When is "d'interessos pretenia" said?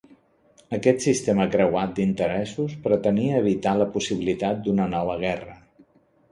1.99-3.37